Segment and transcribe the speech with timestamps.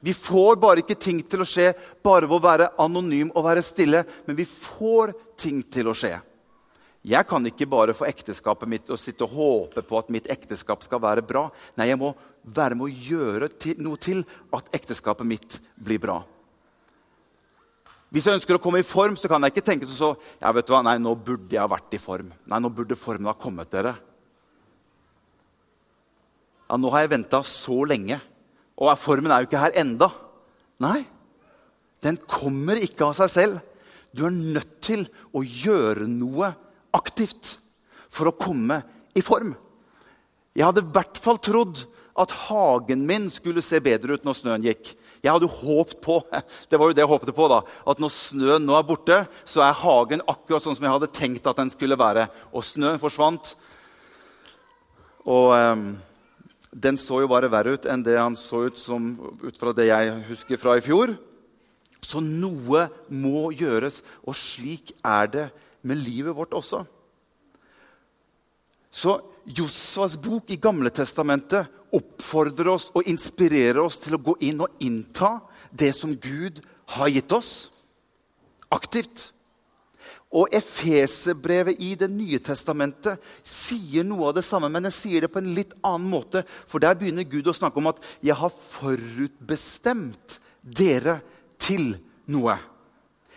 [0.00, 1.72] Vi får bare ikke ting til å skje
[2.04, 6.14] bare ved å være anonym og være stille, men vi får ting til å skje.
[7.08, 10.82] Jeg kan ikke bare få ekteskapet mitt og sitte og håpe på at mitt ekteskap
[10.84, 11.46] skal være bra.
[11.78, 13.48] Nei, jeg må være med å gjøre
[13.82, 14.24] noe til
[14.54, 16.18] at ekteskapet mitt blir bra.
[18.08, 20.52] Hvis jeg ønsker å komme i form, så kan jeg ikke tenke sånn så, ja,
[20.56, 22.30] vet du hva, nei, nå burde jeg ha vært i form.
[22.48, 23.94] Nei, nå burde formen ha kommet dere.
[26.68, 28.20] Ja, nå har jeg venta så lenge,
[28.78, 30.10] og formen er jo ikke her enda.
[30.82, 31.02] Nei,
[32.04, 33.60] den kommer ikke av seg selv.
[34.14, 36.52] Du er nødt til å gjøre noe
[36.96, 37.56] aktivt
[38.08, 38.80] for å komme
[39.18, 39.52] i form.
[40.56, 41.84] Jeg hadde i hvert fall trodd
[42.18, 44.94] at hagen min skulle se bedre ut når snøen gikk.
[45.22, 46.18] Jeg hadde håpet på
[46.70, 47.60] det var jo det jeg håpte på da,
[47.90, 51.46] at når snøen nå er borte, så er hagen akkurat sånn som jeg hadde tenkt
[51.50, 52.28] at den skulle være.
[52.54, 53.52] Og snøen forsvant.
[55.28, 55.88] Og um,
[56.72, 59.10] den så jo bare verre ut enn det han så ut som
[59.42, 61.14] ut fra det jeg husker fra i fjor.
[62.04, 65.46] Så noe må gjøres, og slik er det
[65.82, 66.84] med livet vårt også.
[68.90, 74.60] Så Josvas bok i Gamle Testamentet oppfordrer oss og inspirerer oss til å gå inn
[74.64, 75.38] og innta
[75.70, 76.60] det som Gud
[76.96, 77.68] har gitt oss,
[78.72, 79.30] aktivt.
[80.36, 85.32] Og Efeserbrevet i Det nye testamentet sier noe av det samme, men den sier det
[85.32, 86.44] på en litt annen måte.
[86.68, 91.22] For der begynner Gud å snakke om at 'jeg har forutbestemt dere
[91.58, 91.96] til
[92.28, 92.58] noe'.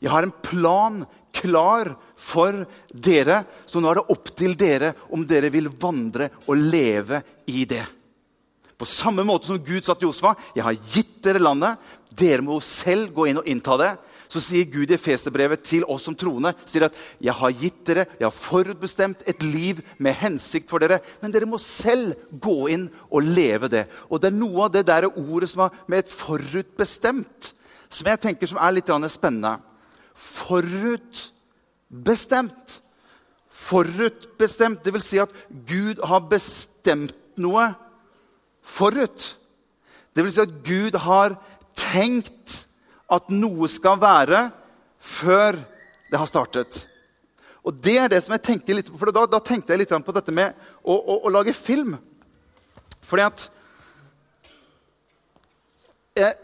[0.00, 5.24] Jeg har en plan klar for dere, så nå er det opp til dere om
[5.26, 7.84] dere vil vandre og leve i det.
[8.76, 11.78] På samme måte som Gud sa til Josfa, 'Jeg har gitt dere landet.
[12.14, 16.02] Dere må selv gå inn og innta det.' Så sier Gud i Efeserbrevet til oss
[16.06, 20.70] som troende sier at 'Jeg har gitt dere, jeg har forutbestemt et liv med hensikt
[20.70, 24.64] for dere.' 'Men dere må selv gå inn og leve det.' Og det er noe
[24.64, 27.54] av det der ordet som er med et forutbestemt,
[27.88, 29.58] som jeg tenker som er litt spennende.
[30.14, 32.80] Forutbestemt.
[33.48, 35.30] Forutbestemt, det vil si at
[35.66, 37.74] Gud har bestemt noe
[38.62, 39.38] forut.
[40.14, 41.36] Det vil si at Gud har
[41.76, 42.63] tenkt
[43.12, 44.48] at noe skal være
[45.04, 45.58] før
[46.10, 46.84] det har startet.
[47.64, 49.92] Og det er det som jeg tenker litt på, for da, da tenkte jeg litt
[50.04, 51.94] på dette med å, å, å lage film.
[53.04, 53.46] Fordi at
[56.14, 56.34] jeg,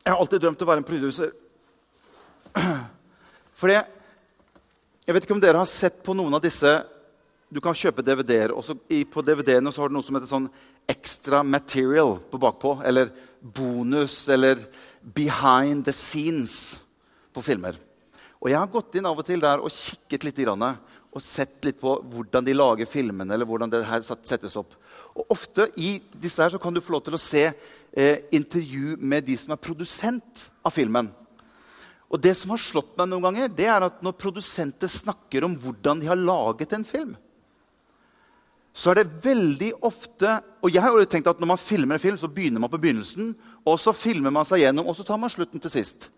[0.00, 1.34] jeg, har alltid drømt om å være en producer.
[3.60, 3.80] Fordi
[5.06, 6.70] Jeg vet ikke om dere har sett på noen av disse
[7.50, 8.54] Du kan kjøpe DVD-er.
[8.54, 10.48] og På DVD-ene har du noe som heter sånn
[10.88, 12.76] extra material på bakpå.
[12.86, 13.10] Eller
[13.40, 14.62] bonus, eller
[15.02, 16.80] behind the scenes
[17.32, 17.76] på filmer.
[18.40, 20.40] Og Jeg har gått inn av og til der og kikket litt
[21.10, 23.34] og sett litt på hvordan de lager filmene.
[23.34, 24.74] eller hvordan det her settes opp.
[25.16, 27.52] Og Ofte i disse her så kan du få lov til å se
[27.92, 31.10] eh, intervju med de som er produsent av filmen.
[32.10, 35.56] Og Det som har slått meg noen ganger, det er at når produsenter snakker om
[35.56, 37.16] hvordan de har laget en film,
[38.80, 42.02] så er det veldig ofte Og jeg har jo tenkt at når man filmer en
[42.02, 43.32] film, så begynner man på begynnelsen,
[43.64, 46.10] og så filmer man seg gjennom, og så tar man slutten til sist.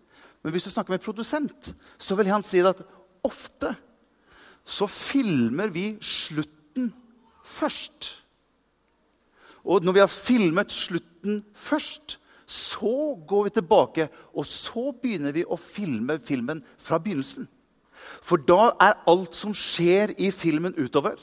[0.43, 2.81] Men hvis du snakker med en produsent, så vil han si at
[3.23, 3.71] ofte
[4.67, 6.91] så filmer vi slutten
[7.47, 8.11] først.
[9.63, 15.47] Og når vi har filmet slutten først, så går vi tilbake, og så begynner vi
[15.47, 17.47] å filme filmen fra begynnelsen.
[18.19, 21.15] For da er alt som skjer i filmen utover,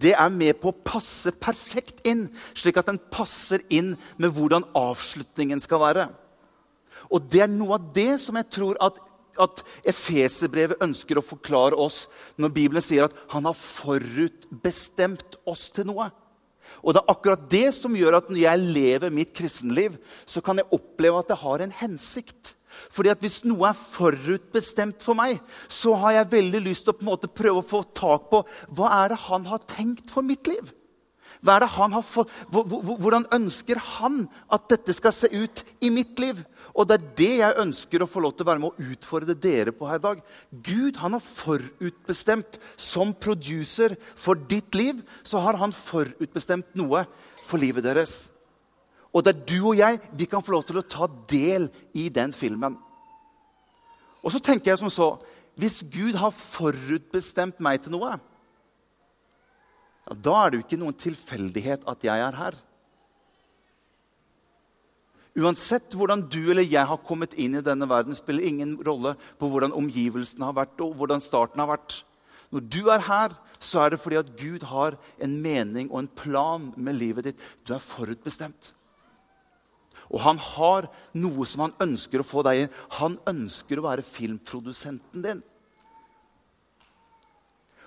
[0.00, 2.26] det er med på å passe perfekt inn,
[2.58, 6.08] slik at den passer inn med hvordan avslutningen skal være.
[7.12, 8.96] Og det er noe av det som jeg tror at,
[9.40, 9.62] at
[9.92, 12.06] Efeserbrevet ønsker å forklare oss
[12.40, 16.08] når Bibelen sier at han har forutbestemt oss til noe.
[16.80, 20.58] Og det er akkurat det som gjør at når jeg lever mitt kristenliv, så kan
[20.58, 22.54] jeg oppleve at det har en hensikt.
[22.90, 26.98] Fordi at Hvis noe er forutbestemt for meg, så har jeg veldig lyst til å
[26.98, 28.44] på en måte prøve å få tak på
[28.74, 30.72] hva er det han har tenkt for mitt liv.
[31.42, 35.90] Hva er det han har fått, Hvordan ønsker han at dette skal se ut i
[35.90, 36.42] mitt liv?
[36.74, 39.34] Og Det er det jeg ønsker å få lov til å være med å utfordre
[39.36, 40.22] dere på her i dag.
[40.50, 45.02] Gud han har forutbestemt som producer for ditt liv.
[45.22, 47.04] Så har han forutbestemt noe
[47.44, 48.30] for livet deres.
[49.12, 51.68] Og det er du og jeg vi kan få lov til å ta del
[51.98, 52.78] i den filmen.
[54.22, 55.14] Og så tenker jeg som så
[55.58, 58.14] Hvis Gud har forutbestemt meg til noe,
[60.02, 62.56] ja, da er det jo ikke noen tilfeldighet at jeg er her.
[65.38, 69.48] Uansett hvordan du eller jeg har kommet inn i denne verden, spiller ingen rolle på
[69.48, 72.02] hvordan omgivelsene har vært og hvordan starten har vært.
[72.52, 76.12] Når du er her, så er det fordi at Gud har en mening og en
[76.16, 77.44] plan med livet ditt.
[77.64, 78.72] Du er forutbestemt.
[80.12, 82.76] Og han har noe som han ønsker å få deg inn.
[83.00, 85.42] Han ønsker å være filmprodusenten din.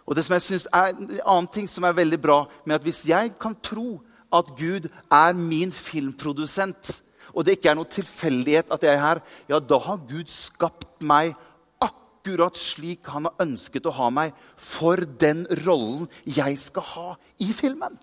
[0.06, 2.86] Og det som jeg synes er En annen ting som er veldig bra med at
[2.86, 4.02] hvis jeg kan tro
[4.34, 7.02] at Gud er min filmprodusent,
[7.34, 11.04] og det ikke er noe tilfeldighet at jeg er her, ja, da har Gud skapt
[11.06, 11.36] meg
[11.84, 17.08] akkurat slik han har ønsket å ha meg for den rollen jeg skal ha
[17.44, 17.96] i filmen.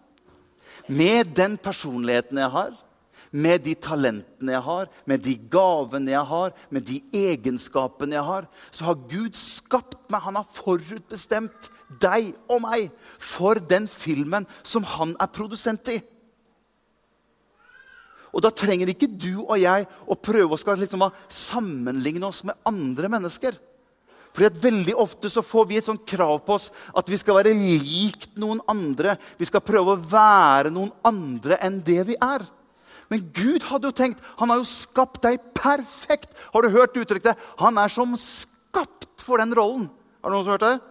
[0.88, 2.72] Med den personligheten jeg har,
[3.32, 8.48] med de talentene jeg har, med de gavene jeg har, med de egenskapene jeg har,
[8.70, 10.22] så har Gud skapt meg.
[10.26, 11.70] Han har forutbestemt
[12.02, 15.98] deg og meg for den filmen som han er produsent i.
[18.32, 23.10] Og da trenger ikke du og jeg å prøve å liksom sammenligne oss med andre
[23.12, 23.56] mennesker.
[24.32, 27.36] Fordi at Veldig ofte så får vi et sånt krav på oss at vi skal
[27.36, 29.18] være likt noen andre.
[29.36, 32.46] Vi skal prøve å være noen andre enn det vi er.
[33.10, 36.30] Men Gud hadde jo tenkt Han har jo skapt deg perfekt.
[36.52, 37.38] Har du hørt uttrykket?
[37.60, 39.90] Han er som skapt for den rollen.
[40.22, 40.88] Har du noen som har hørt det?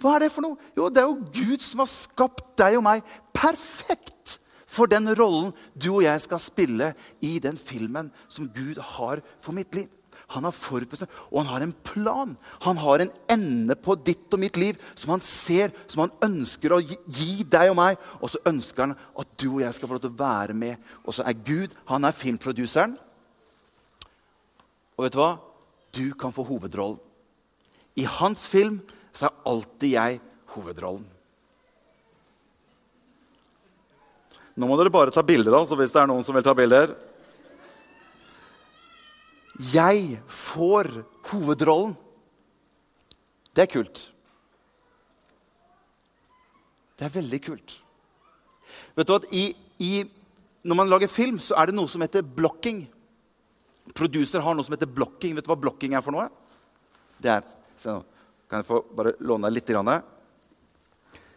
[0.00, 0.56] Hva er det for noe?
[0.78, 3.04] Jo, det er jo Gud som har skapt deg og meg
[3.36, 4.38] perfekt
[4.70, 6.92] for den rollen du og jeg skal spille
[7.26, 9.90] i den filmen som Gud har for mitt liv.
[10.30, 12.36] Han har forutbestemt, og han har en plan.
[12.62, 16.74] Han har en ende på ditt og mitt liv som han ser, som han ønsker
[16.76, 17.98] å gi deg og meg.
[18.22, 20.90] Og så ønsker han at du og jeg skal få lov til å være med.
[21.02, 22.94] Og så er Gud han er filmproduseren.
[24.94, 25.32] Og vet du hva?
[25.96, 27.00] Du kan få hovedrollen.
[27.98, 28.78] I hans film
[29.16, 30.20] så er alltid jeg
[30.54, 31.08] hovedrollen.
[34.54, 36.92] Nå må dere bare ta bilder, altså, hvis det er noen som vil ta bilder.
[39.60, 40.88] Jeg får
[41.28, 41.92] hovedrollen.
[43.52, 44.06] Det er kult.
[46.96, 47.74] Det er veldig kult.
[48.96, 50.04] Vet du at i, i,
[50.62, 52.84] Når man lager film, så er det noe som heter blocking.
[53.96, 55.34] Producer har noe som heter blocking.
[55.36, 56.28] Vet du hva blocking er for noe?
[57.20, 57.44] Det er,
[57.76, 58.04] se nå,
[58.48, 59.72] Kan jeg få bare låne deg litt?
[59.72, 60.02] Grann.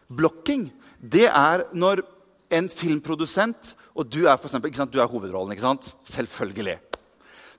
[0.07, 2.05] Blocking det er når
[2.53, 5.51] en filmprodusent og du er, for eksempel, du er hovedrollen.
[5.53, 5.91] ikke sant?
[6.07, 6.79] Selvfølgelig.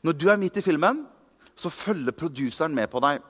[0.04, 1.06] Når du er midt i filmen,
[1.56, 3.22] så følger produseren med på deg.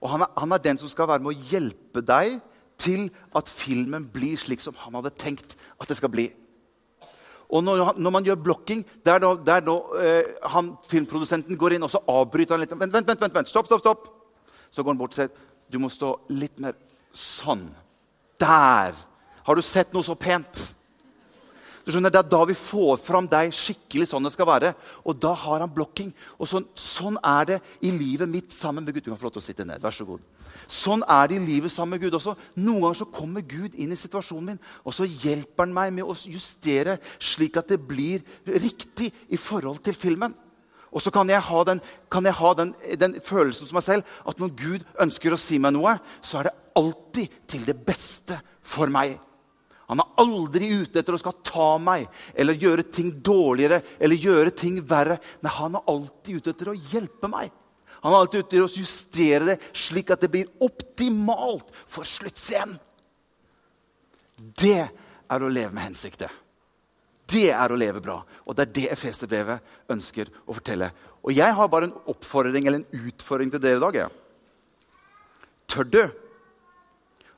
[0.00, 2.38] Og han er, han er, den som skal være med å hjelpe deg
[2.80, 6.30] til at filmen blir slik som han hadde tenkt at det skal bli.
[7.50, 11.58] Og når, når man gjør blokking, det er da, det er da eh, han, filmprodusenten
[11.58, 12.74] går inn og så avbryter han litt.
[12.78, 14.06] Vent, vent, vent, vent, stopp, stopp, stopp.
[14.70, 16.78] Så går han bort og sier du må stå litt mer
[17.14, 17.66] sånn.
[18.40, 18.94] Der!
[19.46, 20.62] Har du sett noe så pent?
[21.84, 24.74] Du skjønner, Det er da vi får fram deg skikkelig sånn det skal være.
[25.04, 26.12] Og da har han blokking.
[26.38, 29.04] Og sånn, sånn, er det i livet mitt sammen med Gud.
[29.04, 29.80] Du kan få lov til å sitte ned.
[29.80, 30.20] Vær så god.
[30.70, 32.36] Sånn er det i livet sammen med Gud også.
[32.60, 36.06] Noen ganger så kommer Gud inn i situasjonen min, og så hjelper han meg med
[36.06, 40.36] å justere slik at det blir riktig i forhold til filmen.
[40.90, 41.80] Og så kan jeg ha, den,
[42.10, 45.58] kan jeg ha den, den, følelsen som meg selv at når Gud ønsker å si
[45.62, 49.18] meg noe, så er det alltid til det beste for meg.
[49.90, 52.04] Han er aldri ute etter å skal ta meg
[52.38, 55.16] eller gjøre ting dårligere eller gjøre ting verre.
[55.42, 57.50] Men han er alltid ute etter å hjelpe meg.
[58.04, 62.78] Han er alltid ute etter å justere det slik at det blir optimalt for sluttscenen.
[64.38, 66.30] Det er å leve med hensikter.
[67.30, 68.20] Det er å leve bra.
[68.46, 70.92] Og det er det Efeserbrevet ønsker å fortelle.
[71.26, 74.00] Og jeg har bare en oppfordring eller en utfordring til dere i dag.
[75.70, 76.00] Tør du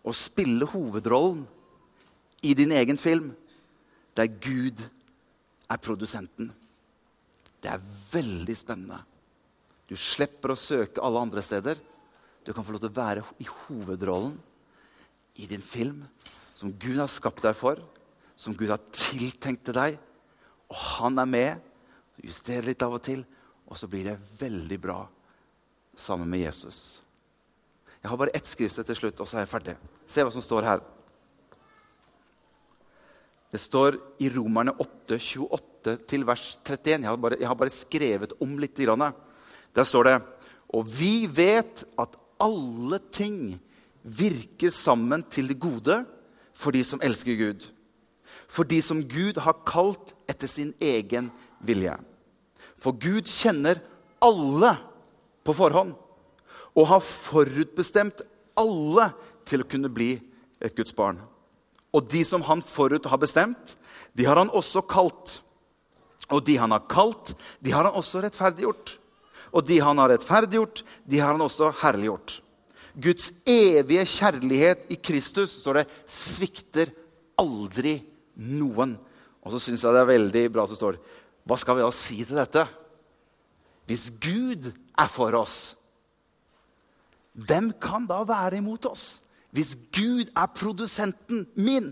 [0.04, 1.42] å spille hovedrollen
[2.42, 3.32] i din egen film
[4.16, 4.82] der Gud
[5.70, 6.50] er produsenten.
[7.62, 8.98] Det er veldig spennende.
[9.88, 11.78] Du slipper å søke alle andre steder.
[12.42, 14.34] Du kan få lov til å være i hovedrollen
[15.38, 16.02] i din film
[16.58, 17.80] som Gud har skapt deg for,
[18.36, 20.00] som Gud har tiltenkt til deg.
[20.70, 21.68] Og han er med.
[22.22, 23.24] Justerer litt av og til,
[23.66, 24.98] og så blir det veldig bra
[25.98, 27.00] sammen med Jesus.
[28.02, 29.74] Jeg har bare ett skriftsted til slutt, og så er jeg ferdig.
[30.06, 30.84] Se hva som står her.
[33.52, 37.02] Det står i Romerne 8, 28 til vers 31.
[37.02, 38.78] Jeg har bare, jeg har bare skrevet om litt.
[38.80, 40.22] Der står det
[40.72, 43.60] Og vi vet at alle ting
[44.02, 46.04] virker sammen til det gode
[46.54, 47.68] for de som elsker Gud.
[48.48, 51.30] For de som Gud har kalt etter sin egen
[51.60, 51.92] vilje.
[52.80, 53.82] For Gud kjenner
[54.22, 54.72] alle
[55.44, 55.92] på forhånd
[56.72, 58.24] og har forutbestemt
[58.56, 59.10] alle
[59.44, 60.14] til å kunne bli
[60.62, 61.20] et Guds barn.
[61.92, 63.76] Og de som han forut har bestemt,
[64.16, 65.38] de har han også kalt.
[66.32, 68.96] Og de han har kalt, de har han også rettferdiggjort.
[69.52, 72.38] Og de han har rettferdiggjort, de har han også herliggjort.
[72.92, 76.92] Guds evige kjærlighet i Kristus står det, svikter
[77.40, 77.98] aldri
[78.36, 78.96] noen.
[79.42, 81.00] Og så syns jeg det er veldig bra som står
[81.42, 82.62] hva skal vi da si til dette?
[83.90, 85.74] Hvis Gud er for oss,
[87.32, 89.18] hvem kan da være imot oss?
[89.52, 91.90] Hvis Gud er produsenten min?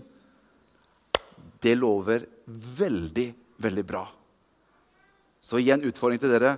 [1.61, 2.25] Det lover
[2.77, 3.27] veldig,
[3.61, 4.05] veldig bra.
[5.41, 6.55] Så igjen utfordring til dere.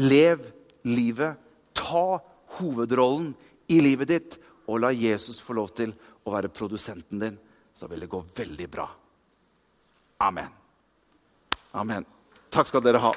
[0.00, 0.46] Lev
[0.88, 1.36] livet.
[1.76, 2.20] Ta
[2.58, 3.34] hovedrollen
[3.70, 4.38] i livet ditt,
[4.68, 5.92] og la Jesus få lov til
[6.24, 7.36] å være produsenten din.
[7.74, 8.88] Så vil det gå veldig bra.
[10.20, 10.50] Amen.
[11.72, 12.08] Amen.
[12.50, 13.14] Takk skal dere ha.